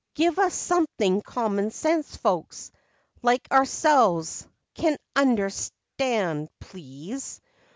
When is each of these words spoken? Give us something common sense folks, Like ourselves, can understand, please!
Give 0.15 0.39
us 0.39 0.55
something 0.55 1.21
common 1.21 1.69
sense 1.69 2.15
folks, 2.15 2.71
Like 3.21 3.47
ourselves, 3.51 4.47
can 4.73 4.97
understand, 5.15 6.49
please! 6.59 7.39